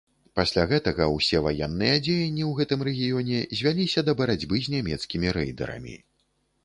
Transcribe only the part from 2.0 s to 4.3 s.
дзеянні ў гэтым рэгіёне звяліся да